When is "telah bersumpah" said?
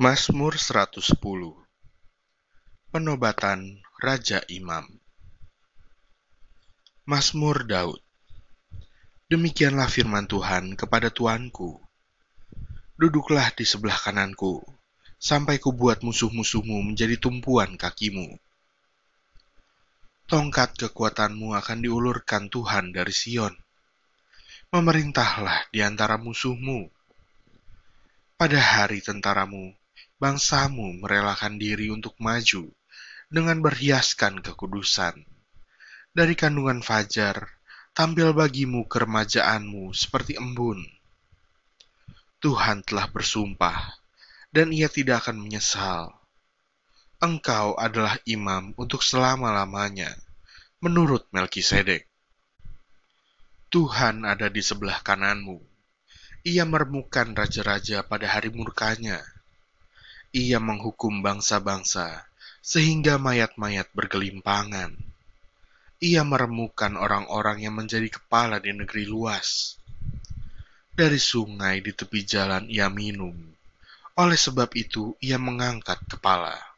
42.84-43.96